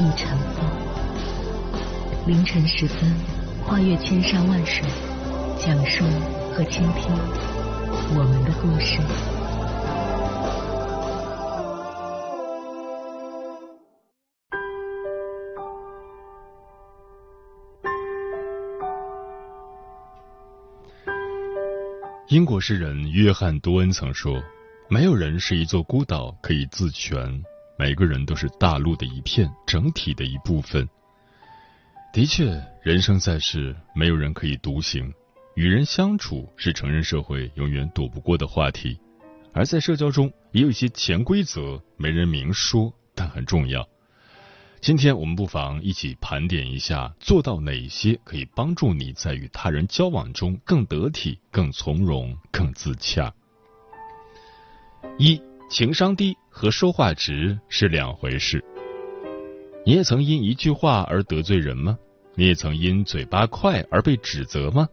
[0.00, 0.64] 亦成风。
[2.26, 3.14] 凌晨时分，
[3.66, 4.82] 跨越千山万水，
[5.58, 6.04] 讲述
[6.54, 7.12] 和倾听
[8.16, 8.98] 我们的故事。
[22.28, 24.40] 英国诗人约翰·多恩曾说
[24.88, 27.42] ：“没有人是一座孤岛可以自全，
[27.80, 30.86] 每个人都是大陆的一片，整体的一部分。”
[32.12, 35.10] 的确，人生在世，没有人可以独行，
[35.54, 39.00] 与人相处是成人社会永远躲不过的话题。
[39.54, 43.88] 而在社交中，也有一些潜规则，没人明说，但很重要。
[44.82, 53.32] 今天我们不妨一起盘点一下，做到哪些可以帮助你在与他人交往中更得体、更从容、更自洽。
[55.18, 58.62] 一、情商低和说话直是两回事。
[59.86, 61.96] 你也曾因一句话而得罪人吗？
[62.34, 64.88] 你也曾因嘴巴快而被指责吗？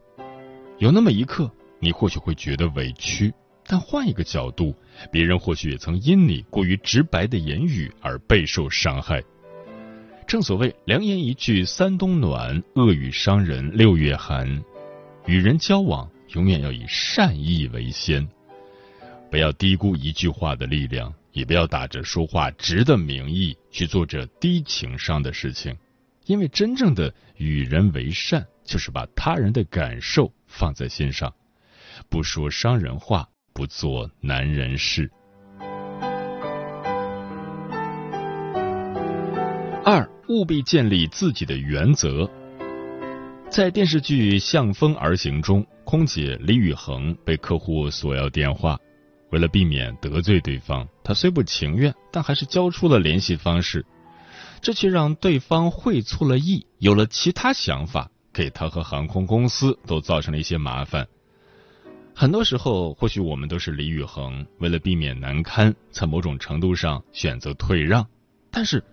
[0.78, 3.34] 有那么一刻，你或许会觉得委屈，
[3.66, 4.76] 但换一个角度，
[5.12, 9.24] 别人或许也曾因你过于直白的言语而备受伤害。
[10.28, 14.64] 正所谓良言一句三冬暖，恶语伤人六月寒。
[15.26, 18.30] 与人交往，永远要以善意为先，
[19.30, 25.76] 不要低估一句话的力量，也不要打着说话直的名义去做这低情商的事情。
[26.26, 31.34] 因为真正的与人为善，就是把他人的感受放在心上，
[32.10, 35.10] 不说伤人话，不做难人事。
[39.86, 40.10] 二。
[40.30, 42.30] 务必建立自己的原则。
[43.50, 48.78] 在电视剧《向风而行》中，空姐李宇恒被客户索要电话，
[49.30, 53.86] 为了避免得罪对方，他虽不情愿，但还是交出了联系方式。
[54.62, 61.08] 这却让对方会错了意，有了其他想法，给他和航空公司都造成了一些麻烦。
[62.14, 68.08] 很多时候，或许我们都是李宇恒，为了避免难堪，在某种程度上选择退让，
[68.52, 68.84] 但是。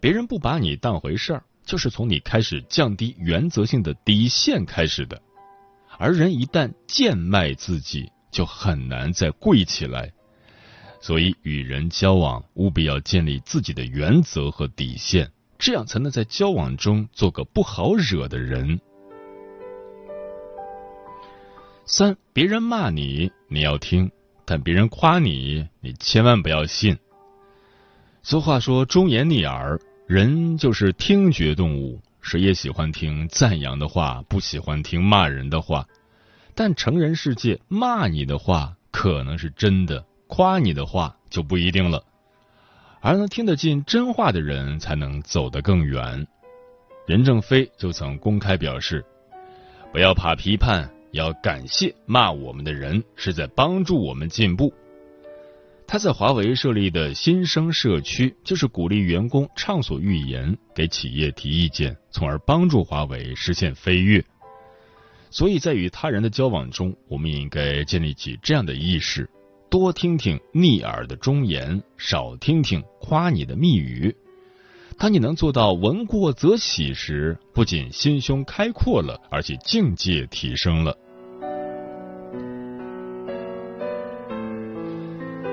[0.00, 5.22] 别人不把你当回事儿，就是从你开始降低原则性的底线开始的。
[5.96, 10.12] 而人一旦贱卖自己，就很难再贵起来。
[11.00, 18.80] 所以，与人交往务必要建立自己的原则和底线，这样才能在交往中做个不好惹的人。
[21.84, 24.08] 三，别人骂你，你要听；
[24.44, 26.96] 但别人夸你，你千万不要信。
[28.22, 35.84] 俗话说：“忠言逆耳。”人就是听觉动物，谁也喜欢听赞扬的话，不喜欢听骂人的话。
[36.54, 42.04] 但成人世界，骂你的话可能是真的，夸你的话就不一定了。
[43.00, 46.26] 而能听得进真话的人，才能走得更远。
[47.06, 49.04] 任正非就曾公开表示
[49.92, 54.72] ：“不要怕批判，要感谢骂我们的人，是在帮助我们进步。”
[55.84, 64.24] 他在华为设立的新生社区，就是鼓励员工畅所欲言，给企业提意见，从而帮助华为实现飞跃。
[65.32, 69.28] 所以在与他人的交往中，我们也应该建立起这样的意识：
[69.70, 74.14] 多听听逆耳的忠言，少听听夸你的密语。
[74.98, 80.94] 当你能做到闻过则喜时，不仅心胸开阔了，而且境界提升了。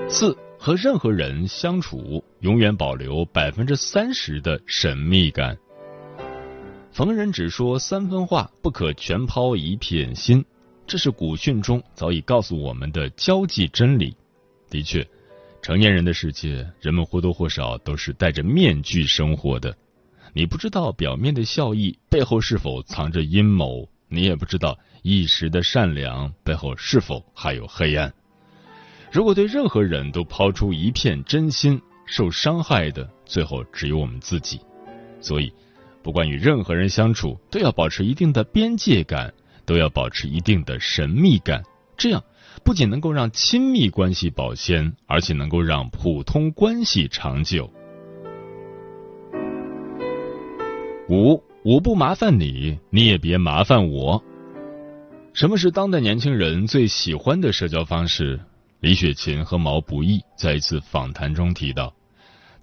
[0.09, 5.57] 四和任何人相处，永远保留百分之三十的神秘感。
[6.91, 10.43] 逢人只说三分话，不可全抛一片心，
[10.87, 14.15] 这是古训中早已告诉我们的交际真理。
[14.69, 15.07] 的确，
[15.61, 19.75] 成年人的世界，人们或多或少都是戴着面具生活的。
[20.33, 28.13] 你不知道表面的笑意背后是否藏着阴谋，你也不知道一时的善良背后是否还有黑暗。
[29.11, 34.59] 如果对任何人都抛出一片真心，受伤害的最后只有我们自己。
[35.21, 35.51] 所以，
[36.01, 39.33] 不管与任何人相处，都要保持一定的边界感，
[39.65, 41.63] 都要保持一定的神秘感。
[41.97, 42.23] 这样
[42.63, 47.69] 不仅能够让亲密关系保鲜，而且能够让普通关系长久。
[51.09, 54.23] 五，我不麻烦你，你也别麻烦我。
[55.33, 58.39] 什么是当代年轻人最喜欢的社交方式？
[58.79, 61.93] 李雪琴和毛不易在一次访谈中提到，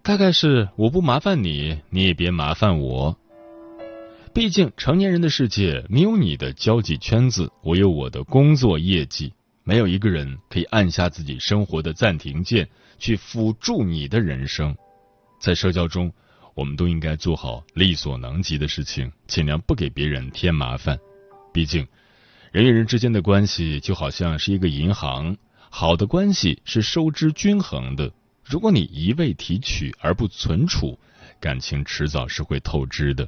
[0.03, 3.15] 大概是我不麻烦你，你也别麻烦我。
[4.37, 9.33] 毕竟成年人的世界，你有你的交际圈子，我有我的工作业绩，
[9.65, 12.69] 没有一个人可以按下自己生活的暂停键
[12.99, 14.77] 去辅助你的人生。
[15.41, 16.13] 在社交中，
[16.55, 20.99] 我们都应该做好力所能及的事情，尽量不给别人添麻烦。
[21.51, 21.89] 毕竟，
[22.53, 25.39] 人与人之间的关系就好像是一个银行，
[25.71, 28.13] 好的关系是收支均衡的。
[28.45, 30.99] 如果你一味提取而不存储，
[31.41, 33.27] 感情迟早是会透支的。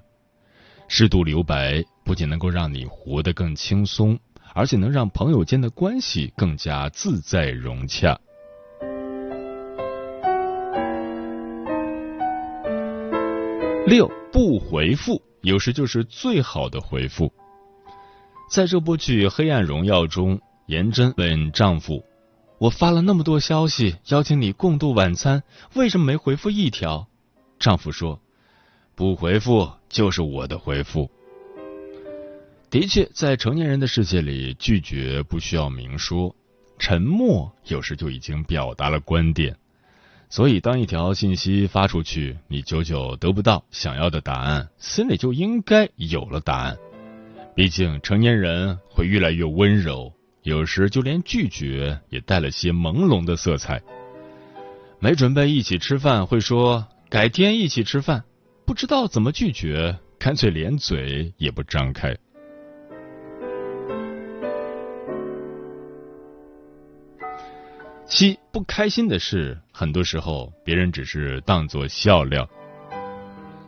[0.89, 4.19] 适度留白不仅能够让你活得更轻松，
[4.55, 8.19] 而且能让朋友间的关系更加自在融洽。
[13.87, 17.33] 六不回复，有时就是最好的回复。
[18.51, 22.03] 在这部剧《黑暗荣耀》中，颜真问丈夫
[22.59, 25.43] ：“我发了那么多消息邀请你共度晚餐，
[25.75, 27.07] 为什么没回复一条？”
[27.59, 28.21] 丈夫说
[28.99, 31.09] ：“不回复就是我的回复。”
[32.69, 36.35] 的确，在成年人的世界里，拒绝不需要明说，
[36.81, 39.57] 沉默有时就已经表达了观点。
[40.29, 46.77] 所以，当一条信息发出去，你久久得不到想要的答案，心里就应该有了答案。
[47.55, 50.13] 毕竟，成年人会越来越温柔，
[50.43, 53.81] 有时就连拒绝也带了些朦胧的色彩。
[54.99, 58.25] 没准备一起吃饭，会说改天一起吃饭；
[58.69, 62.15] 不知道怎么拒绝，干脆连嘴也不张开。
[68.07, 72.47] 七不开心的事，很多时候别人只是当作笑料。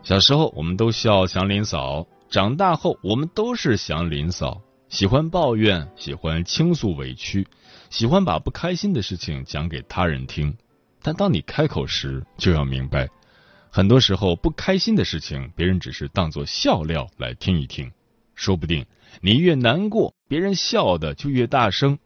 [0.03, 4.61] 小时候我们都笑祥林嫂，长大后我们都是祥林嫂，
[4.91, 7.49] 喜欢抱怨，喜欢倾诉委屈，
[7.89, 10.55] 喜欢把不开心的事情讲给他人听。
[11.01, 13.09] 但当你开口时，就要明白，
[13.73, 17.91] 很多时候不开心的事情，别人只是当作笑料来听一听。
[18.35, 18.85] 说不定
[19.21, 21.99] 你越难过，别人笑的就越大声。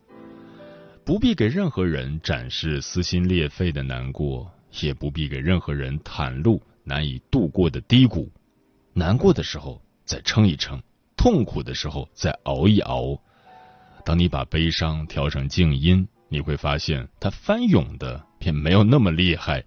[1.04, 4.50] 不必给任何人展示撕心裂肺的难过，
[4.80, 8.30] 也不必给任何人袒露难以度过的低谷。
[8.92, 10.82] 难过的时候再撑一撑，
[11.16, 13.18] 痛苦的时候再熬一熬。
[14.04, 19.64] 当你把悲伤调成静音，你会发现它翻涌的便没有那么厉害，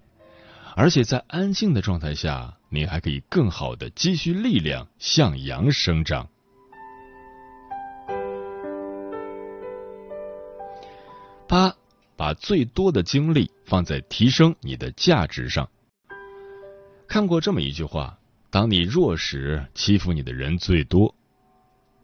[0.80, 6.28] 而且在安静的状态下，你还可以更好的积蓄力量，向阳生长。
[11.48, 11.74] 八，
[12.16, 15.68] 把最多的精力放在提升你的价值上。
[17.08, 18.16] 看过这么一句话：
[18.48, 21.12] 当你弱时，欺负你的人最多。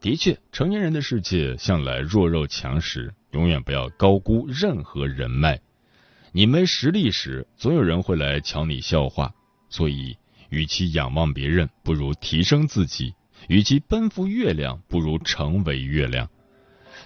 [0.00, 5.60] 的确，成年人的世界向来弱肉强食，永远不要高估任何人脉。
[6.36, 9.32] 你没实力时，总有人会来瞧你笑话。
[9.70, 13.14] 所以，与其仰望别人，不如提升自己；
[13.46, 16.28] 与其奔赴月亮，不如成为月亮。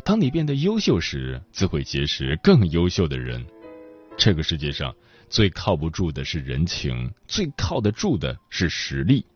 [0.02, 3.44] 当你变得优秀时，自会结识更优秀的人。
[4.16, 4.96] 这个世界上
[5.28, 9.26] 最靠不住的是人情，最靠得住的是实力。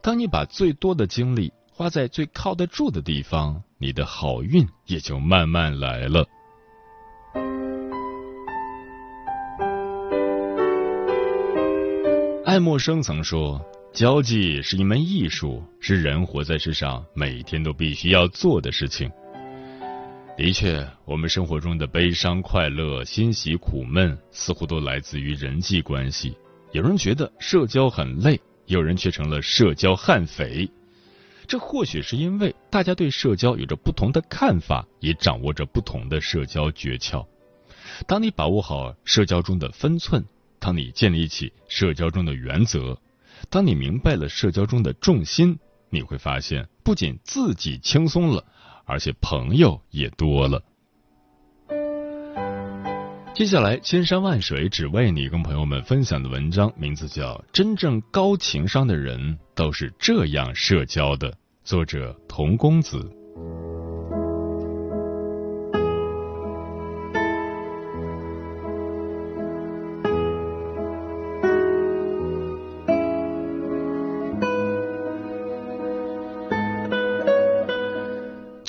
[0.00, 6.26] 当你把最多的精力花在最靠得住的地方，你的好运也就慢慢来了。
[12.52, 13.58] 爱默生曾说
[13.94, 19.10] ：“交际是一门艺术，是人活在世上每天都必须要做的事情。”
[20.36, 26.36] 的确，我们生活中的悲伤、快乐、欣喜、苦闷，似乎都来自于人际关系。
[26.72, 30.70] 有人觉得社交很累，有人却成了社交悍匪。
[31.46, 37.26] 这或许是因为大家对社交有着不同的看法，也掌握着不同的社交诀窍。
[38.06, 40.22] 当你把握好社交中的分寸，
[40.62, 42.96] 当你建立起社交中的原则，
[43.50, 45.58] 当你明白了社交中的重心，
[45.90, 48.44] 你会发现，不仅自己轻松了。
[48.84, 50.62] 而且朋友也多了。
[53.34, 61.32] 接下来，千山万水只为你，跟朋友们分享的文章名字叫《真正高情商的人都是这样社交的》，
[61.64, 63.10] 作者童公子。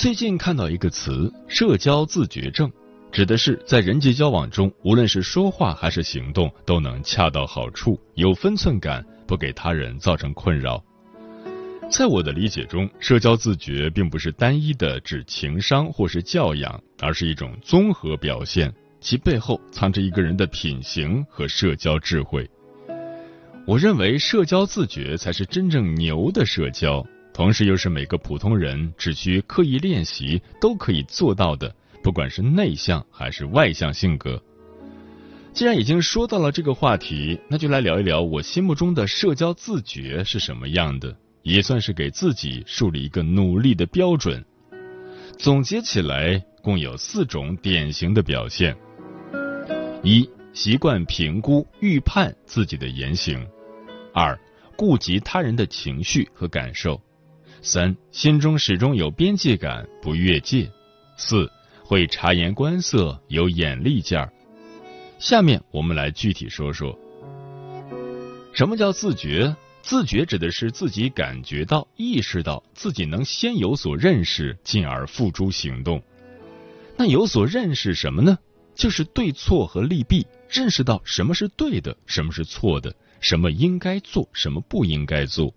[0.04, 2.70] 最近看到一个词“社交自觉症”，
[3.10, 10.84] 指的是在人际交往中，无论是说话还是行动，都能恰到好处，有分寸感，不给他人造成困扰。
[11.90, 18.70] 在我的理解中，社交自觉并不是单一的指情商或是教养，而是一种综合表现，
[19.00, 22.46] 其背后藏着一个人的品行和社交智慧。
[23.66, 27.02] 我认为，社交自觉才是真正牛的社交，
[27.34, 34.42] 同时又是每个普通人只需刻意练习都可以做到的，不管是内向还是外向性格。
[35.52, 41.14] 既然已经说到了这个话题，那就来聊一聊我心目中的社交自觉是什么样的。
[41.42, 44.42] 也算是给自己树立一个努力的标准。
[45.36, 48.74] 总结起来，共有四种典型的表现：
[50.02, 53.38] 一、习惯评估、预判自己的言行；
[54.14, 54.34] 二、
[54.74, 56.98] 顾及他人的情绪和感受；
[57.66, 60.70] 三、心中始终有边界感，不越界；
[61.16, 61.50] 四、
[61.82, 64.30] 会察言观色，有眼力劲儿。
[65.18, 66.94] 下面我们来具体说说，
[68.52, 69.56] 什么叫自觉。
[69.80, 76.02] 自觉指的是自己感觉到、意识到自己能先有所认识，进而付诸行动。
[76.98, 78.38] 那有所认识什么呢？
[78.74, 85.54] 就是对错和利弊，认识到什么是对的，什么是错的，什么应该做，什么不应该做。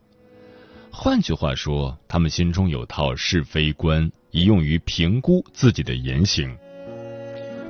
[1.00, 6.58] 换句话说，他们心中有套是非观，以用于评估自己的言行。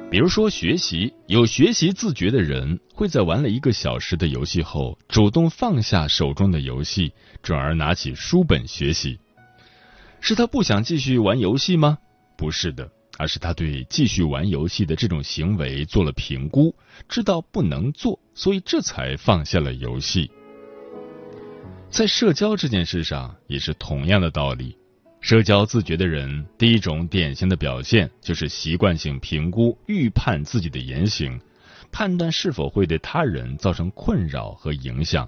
[0.09, 7.11] 比如说学习，有学习自觉的人会在玩了一个小时的游戏后，主动放下手中的游戏，
[7.43, 9.19] 转而拿起书本学习。
[10.21, 11.97] 是他不想继续玩游戏吗？
[12.37, 16.73] 不是的，而是他对继续玩游戏的这种行为做了评估，
[17.09, 20.31] 知道不能做，所以这才放下了游戏。
[21.89, 24.77] 在社交这件事上，也是同样的道理。
[25.19, 31.39] 社交自觉的人，第一种典型的表现就是习惯性评估、预判自己的言行，
[31.91, 35.27] 判断是否会对他人造成困扰和影响。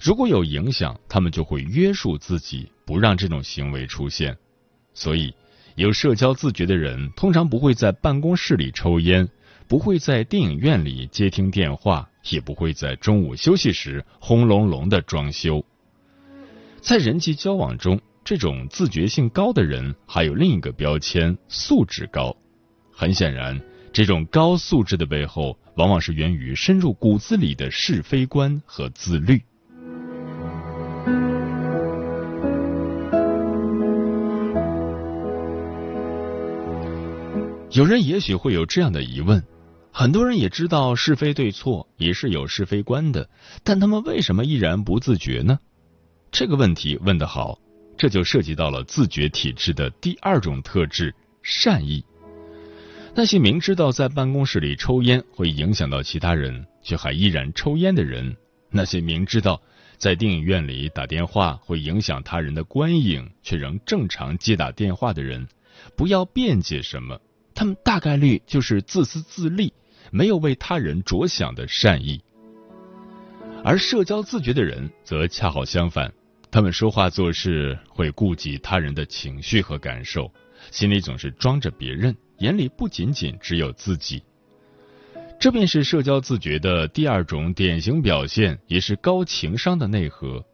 [0.00, 4.36] 如果有影响，他们就会约束自己，不让这种行为出现。
[4.94, 5.34] 所以，
[5.74, 9.28] 有社交自觉的人通常不会在办公室里抽烟，
[9.68, 15.64] 不会在电影院里接听电话，也不会在中午休息时轰隆隆的装修。
[16.80, 18.00] 在人际交往中。
[18.26, 22.34] 这种自觉性高的人还有另一个标签：素质高。
[22.90, 23.60] 很显然，
[23.92, 29.42] 这种高素质的背后，往往是源于深入骨子里的是非观和自律。
[37.72, 39.44] 有人也许会有这样的疑问：
[39.96, 43.30] 很多人也知道是非对错，也是有是非观的，
[43.62, 45.60] 但他们为什么依然不自觉呢？
[46.32, 47.60] 这个问题问得好。
[47.96, 52.04] 这就涉及到了自觉体质的第二种特质——善意。
[53.14, 58.34] 那些明知道在办公室里抽烟会影响到其他人，却还依然抽烟的人；
[58.70, 59.62] 那些明知道
[59.96, 65.46] 在电影院里打电话会影响他人的观影，却仍正常接打电话的人，
[65.96, 67.20] 不要辩解什么，
[67.54, 69.72] 他们大概率就是自私自利、
[70.10, 72.20] 没有为他人着想的善意。
[73.64, 76.12] 而社交自觉的人则恰好相反。
[76.50, 80.30] 他们说话做事会顾及他人的情绪和感受，
[80.70, 84.22] 心里总是装着别人，眼里不仅仅只有自己。
[85.40, 90.44] 这便是社交自觉的第二种典型表现，也是高情商的内核。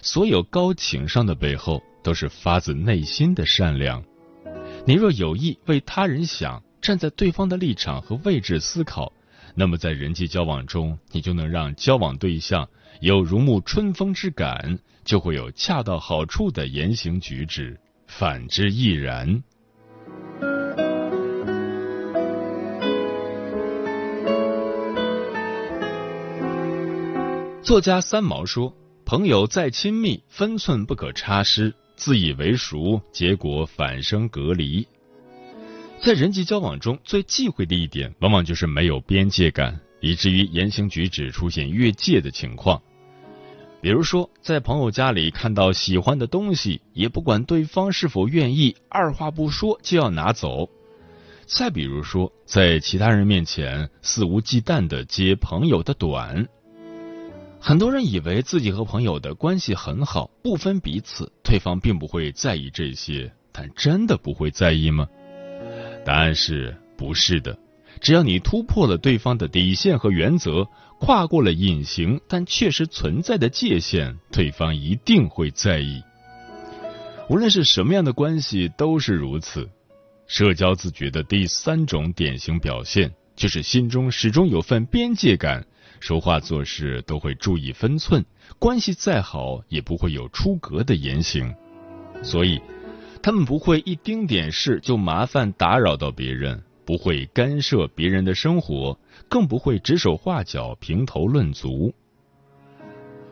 [0.00, 4.02] 所有高情商的背后，都是发自内心的善良。
[4.86, 9.12] 你若有意为他人想，站在对方的立场和位置思考，
[9.56, 12.68] 那么在人际交往中，你就能让交往对象
[13.00, 14.78] 有如沐春风之感。
[15.04, 17.76] 就会有恰到好处的言行举止，
[18.06, 19.42] 反之亦然。
[27.62, 28.72] 作家三毛说
[29.04, 34.86] ：“朋友再亲密，分寸不可差失；自以为熟，结果反生隔离。”
[36.02, 42.80] 在人际交往中最忌讳的一点，往往就是没有边界感，以至于言行举止出现越界的情况。
[43.80, 50.68] 比如说，在朋友家里看到喜欢的东西，也不管对方是否愿意，二话不说就要拿走。
[51.44, 56.46] 再比如说，在其他人面前肆无忌惮的揭朋友的短。
[57.60, 65.08] 很多人以为自己和朋友的关系很好，不分彼此，对方并不会在意这些，但真的不会在意吗？
[66.06, 67.58] 答案是不是的。
[68.00, 70.68] 只要你突破了对方的底线和原则，
[71.00, 76.00] 跨过了隐形但确实存在的界限，对方一定会在意。
[77.28, 79.68] 无论是什么样的关系都是如此。
[80.28, 85.66] 社交自觉的第三种典型表现，就是心中始终有份边界感，
[85.98, 88.24] 说话做事都会注意分寸，
[88.58, 91.52] 关系再好也不会有出格的言行。
[92.22, 92.60] 所以，
[93.26, 98.96] 他们不会一丁点事就麻烦打扰到别人，不会干涉别人的生活，
[99.28, 101.92] 更不会指手画脚、评头论足。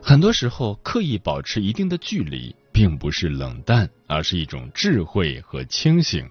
[0.01, 6.29] 很多时候，刻意保持一定的距离，并不是冷淡，而是一种智慧和清醒。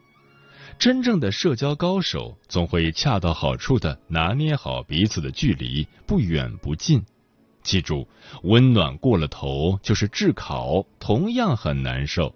[0.79, 7.03] 真正的社交高手总会恰到好处的拿捏好彼此的距离，不远不近。
[7.63, 8.07] 记住，
[8.43, 12.35] 温暖过了头就是炙烤，同样很难受。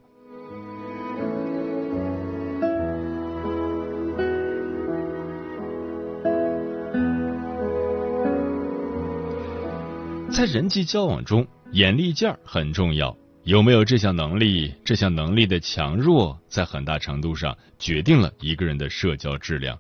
[10.51, 13.15] 人际交往中，眼力劲儿很重要。
[13.45, 14.73] 有没有这项能力？
[14.83, 19.79] 这项能力的强弱，在很大程度上决定了一个人的社交质量。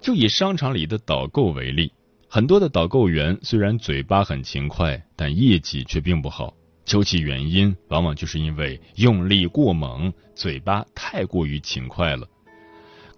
[0.00, 1.92] 就以商场里的导购为例，
[2.28, 6.52] 很多的导购员虽然嘴巴很勤快，但业绩却并不好。
[6.84, 12.26] 究其原因，往往就是因为用力过猛，嘴巴太过于勤快了。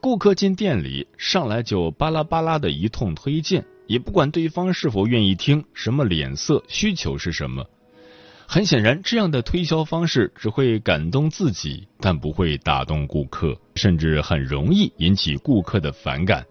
[0.02, 7.66] 顾客进店里，上来就巴拉巴拉的一通推荐，也不管对方是否愿意听，什么脸色，需求是什么。
[8.46, 16.44] 很显然，这样的推销方式只会感动自己，但不会打动顾客，甚至很容易引起顾客的反感。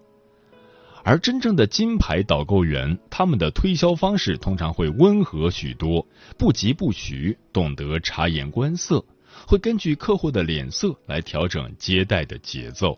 [1.04, 6.08] 而真正的金牌导购员，他们的推销方式通常会温和许多，
[6.38, 9.04] 不疾不徐，懂得察言观色，
[9.48, 12.98] 会根据客户的脸色来调整接待的节奏。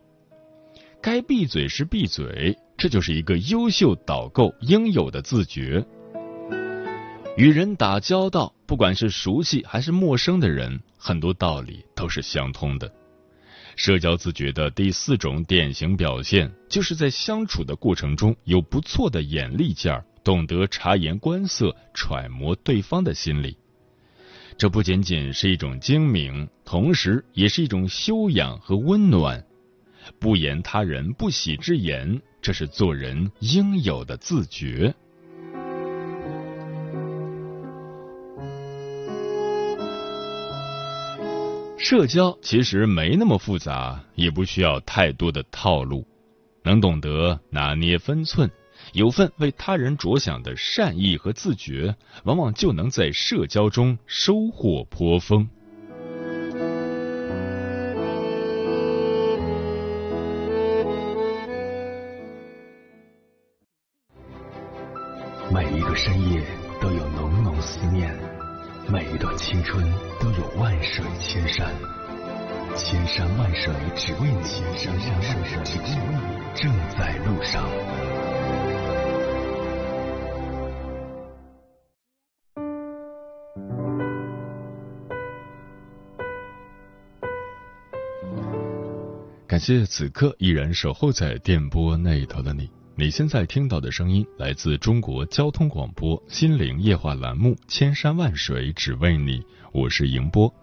[1.01, 5.85] 该闭嘴时闭嘴，这就是一个优秀导购应有的自觉。
[7.37, 12.93] 与人打交道，不管是熟悉还是陌生的人，很多道理都是相通的。
[13.77, 23.55] 社交自觉的第四种典型表现，就是在相处的过程中有不错的眼力劲儿，懂得察言观色，揣摩对方的心理。
[24.57, 29.41] 这不仅仅是一种精明，同时也是一种修养和温暖。
[30.19, 34.93] 不言他人不喜之言，这是做人应有的自觉。
[41.77, 46.07] 社交其实没那么复杂，也不需要太多的套路，
[46.63, 48.49] 能懂得拿捏分寸，
[48.93, 55.49] 有份为他人着想的善意和自觉，往往就能在社交中收获颇丰。
[66.03, 66.43] 深夜
[66.81, 68.13] 都有浓浓思念。
[68.89, 69.89] 每一段青春
[70.19, 71.65] 都有万水千山，
[72.75, 74.43] 千山万水只为你，
[74.77, 77.63] 千山万水只为你，正在路上。
[89.47, 92.69] 感谢此刻依然守候在电波那头的你。
[92.95, 99.39] 你现在听到的声音来自中国交通广播《心灵夜话》栏目《千山万水只为你》，
[99.71, 100.53] 我是迎波。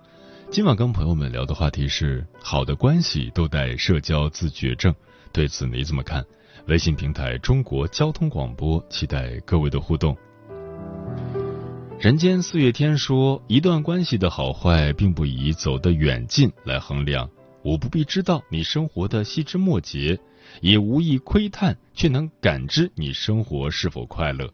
[0.49, 4.95] 今晚跟朋友们聊的话题是：好的关系都带社交自觉症，
[5.33, 6.25] 对此你怎么看？
[6.69, 10.16] 微信平台中国交通广播，期待各位的互动。
[11.99, 17.29] 人间四月天说，一段关系的好坏，并不以走得远近来衡量，
[17.64, 20.16] 我不必知道你生活的细枝末节。
[20.60, 24.50] 也无意窥探，却能感知你生活是否快乐。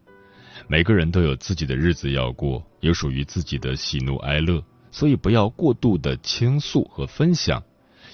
[0.69, 7.63] 每个人都有自己的日子要过，有属于自己的喜怒哀乐，所以不要过度的倾诉和分享，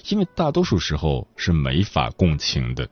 [0.09, 2.87] 因为大多数时候是没法共情的。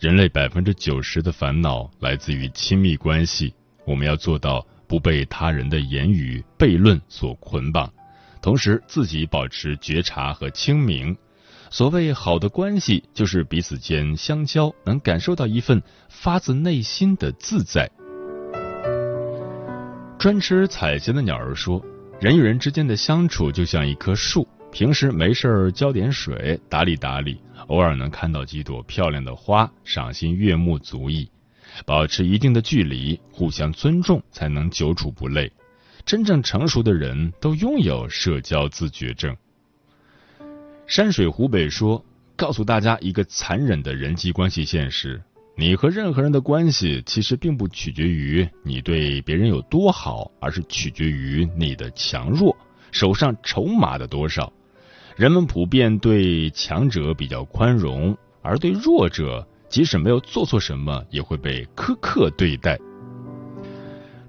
[0.00, 7.92] 人类百分之九十的烦恼来自于亲密关系，我们要做到不被他人的言语悖论所捆绑，
[8.40, 11.16] 同时自己保持觉察和清明。
[11.70, 17.90] 所谓好的关系，就是彼此间相交，能感受到一份发自内心的自在。
[20.18, 21.84] 专吃彩霞的鸟儿说
[22.20, 31.30] ：“人与人之间的相处就像一棵树，平时没事浇点水，打理打理，偶尔能看到几朵漂亮的花，赏心悦目足矣。
[31.84, 35.52] 保持一定的距离，互相尊重，才能久处不累。
[36.04, 39.36] 真正成熟的人都拥有社交自觉症。”
[40.88, 42.02] 山水湖北说
[42.34, 45.22] ：“告诉大家一个残忍的人际关系现实：
[45.54, 52.56] 你和任何人的关系，其实并不取决于你对别人有多好，而是取决于你的强弱，
[52.90, 54.50] 手上筹码的多少。
[55.14, 62.78] 人们普遍对强者比较宽容，而对弱者，即使没有做错什么，也会被苛刻对待。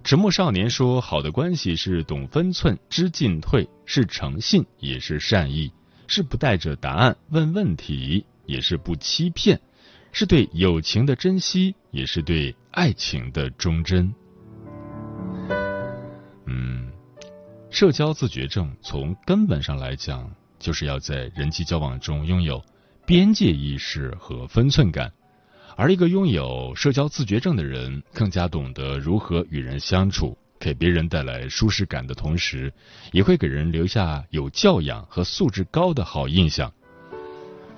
[0.03, 5.71] 沉默少年说：“好的关系是懂分寸、知进退，是诚信，也是善意，
[6.09, 9.61] 是不带着答案问问题，也是不欺骗，
[10.11, 14.11] 是对友情的珍惜，也是对爱情的忠贞。”
[16.47, 16.91] 嗯，
[17.69, 22.59] 社交自觉症从根本上来讲，就是要在人际交往中拥有
[23.05, 25.13] 边界意识和分寸感。
[25.77, 32.73] 而一个拥有社交自觉症的人，更加懂得如何与人相处，给别人带来舒适感的同时，
[33.11, 36.71] 也会给人留下有教养和素质高的好印象。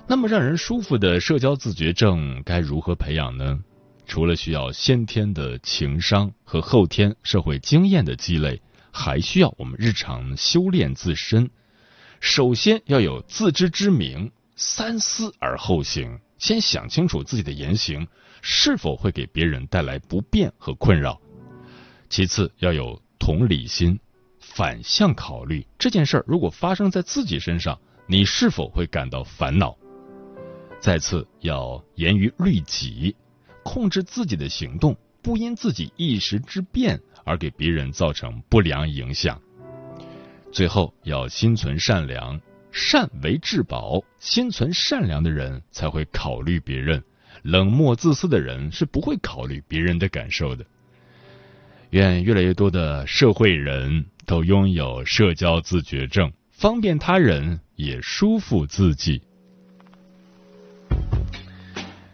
[0.08, 3.60] 那么，让人舒服的社交自觉症该如何培养呢？
[4.04, 11.48] 除了需要先天的情商和后天社会经验的积累，还需要我们日常修炼自身。
[12.20, 16.18] 首先要有自知之明，三思而后行。
[16.38, 18.08] 先想清楚自己的言行
[18.42, 21.21] 是否会给别人带来不便和困扰。
[22.12, 23.98] 其次，要有同理心，
[24.38, 29.74] 反向考虑这件事儿如果发生在自己身上，你是否会感到烦恼？
[30.78, 33.16] 再次，要严于律己，
[33.64, 39.40] 控制自己的行动，不因自己一时之变而给别人造成不良影响。
[40.52, 42.38] 最后，要心存善良。
[42.72, 47.02] 善为至宝，心存善良的人才会考虑别人，
[47.40, 50.62] 冷漠自私的人是不会考虑别人的感受的。
[51.92, 59.20] 愿越来越多的社会人都拥有社交自觉症，方便他人也舒服自己。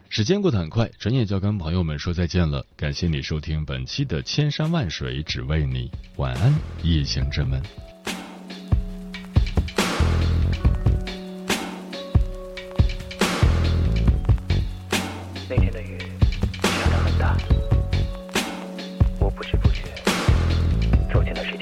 [0.08, 2.66] 时间过得很快，转眼就要跟朋友们说再见了。
[2.76, 7.62] 感谢你收听本期的《千山万水只为你》，晚安，夜行者们。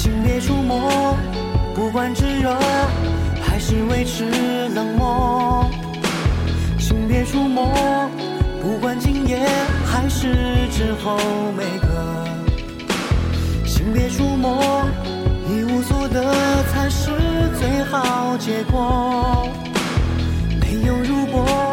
[0.00, 1.16] 请别触摸，
[1.74, 2.56] 不管炙热
[3.42, 5.68] 还是维持冷漠。
[6.78, 8.08] 请别触摸，
[8.62, 9.44] 不管今夜
[9.84, 11.18] 还是之后
[11.56, 12.24] 每个。
[13.66, 14.84] 请别触摸，
[15.48, 16.32] 一无所得
[16.70, 17.10] 才是
[17.58, 19.48] 最好结果。
[20.60, 21.67] 没有如果。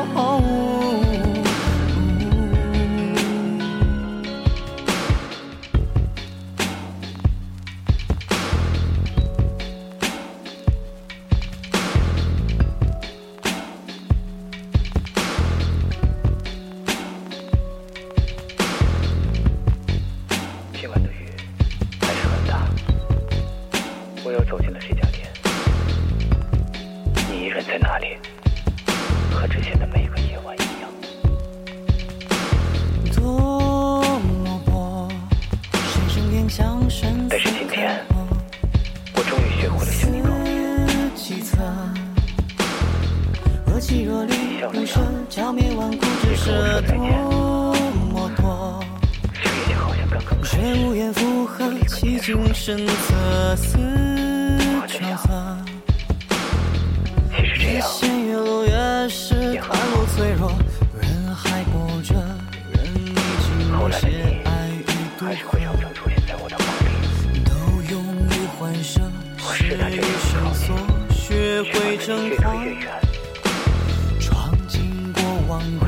[72.05, 72.55] 声狂。
[74.19, 75.87] 闯进过王国，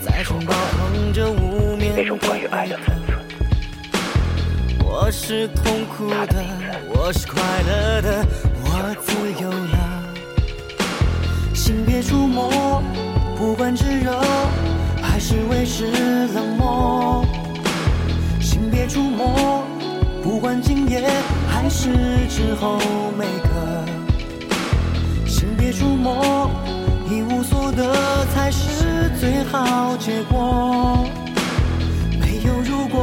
[0.00, 2.02] 再重抱捧着无眠的
[2.50, 2.78] 爱的
[4.82, 6.42] 我是痛苦的，
[6.88, 8.26] 我是快乐的，
[8.64, 9.76] 我自由了。
[11.52, 12.82] 请别触摸，
[13.36, 14.18] 不管炙热
[15.02, 15.84] 还是维持
[16.28, 17.26] 冷漠。
[18.40, 19.62] 请别触摸，
[20.22, 21.06] 不管今夜
[21.46, 21.90] 还是
[22.30, 22.78] 之后
[23.18, 23.57] 每个。
[25.70, 26.50] 别触摸，
[27.10, 27.92] 一无所得
[28.34, 31.06] 才是最好结果。
[32.18, 32.98] 没有如果。